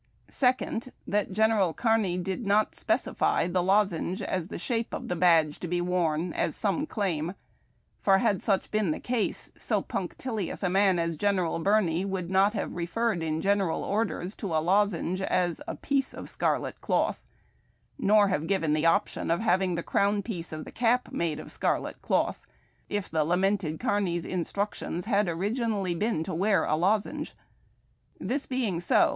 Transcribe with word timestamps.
Second, 0.31 0.91
that 1.05 1.31
General 1.31 1.75
Kearny 1.75 2.17
did 2.17 2.43
not 2.43 2.73
specify 2.73 3.47
the 3.47 3.61
lozenge 3.61 4.23
as 4.23 4.47
the 4.47 4.57
shape 4.57 4.95
of 4.95 5.09
the 5.09 5.15
badge 5.15 5.59
to 5.59 5.67
be 5.67 5.79
worn, 5.79 6.33
as 6.33 6.55
some 6.55 6.87
claim; 6.87 7.35
for, 7.99 8.17
had 8.17 8.41
such 8.41 8.71
been 8.71 8.89
the 8.89 8.99
case, 8.99 9.51
so 9.59 9.79
punctilious 9.79 10.63
a 10.63 10.69
man 10.71 10.97
as 10.97 11.15
General 11.15 11.59
Birney 11.59 12.03
would 12.03 12.31
not 12.31 12.55
have 12.55 12.73
referred 12.73 13.21
in 13.21 13.41
general 13.41 13.83
orders 13.83 14.35
to 14.37 14.47
a 14.55 14.57
lozenge 14.57 15.21
as" 15.21 15.61
a 15.67 15.75
piece 15.75 16.15
of 16.15 16.27
scarlet 16.31 16.81
cloth," 16.81 17.23
nor 17.99 18.29
have 18.29 18.47
given 18.47 18.73
the 18.73 18.87
option 18.87 19.29
of 19.29 19.41
hav 19.41 19.61
ing 19.61 19.75
the 19.75 19.83
crown 19.83 20.23
piece 20.23 20.51
of 20.51 20.65
the 20.65 20.71
cap 20.71 21.11
made 21.11 21.39
of 21.39 21.51
scarlet 21.51 22.01
cloth 22.01 22.47
if 22.89 23.07
the 23.07 23.23
lamented 23.23 23.79
Kearny's 23.79 24.25
instructions 24.25 25.05
had 25.05 25.27
originall}^ 25.27 25.99
been 25.99 26.23
to 26.23 26.33
wear 26.33 26.63
a 26.65 26.75
lozenge. 26.75 27.35
This 28.19 28.47
being 28.47 28.79
so. 28.81 29.09